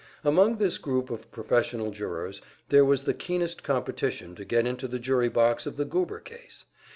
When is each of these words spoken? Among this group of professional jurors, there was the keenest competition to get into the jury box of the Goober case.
Among 0.23 0.57
this 0.57 0.79
group 0.79 1.11
of 1.11 1.29
professional 1.31 1.91
jurors, 1.91 2.41
there 2.69 2.83
was 2.83 3.03
the 3.03 3.13
keenest 3.13 3.61
competition 3.61 4.33
to 4.33 4.43
get 4.43 4.65
into 4.65 4.87
the 4.87 4.97
jury 4.97 5.29
box 5.29 5.67
of 5.67 5.77
the 5.77 5.85
Goober 5.85 6.21
case. 6.21 6.65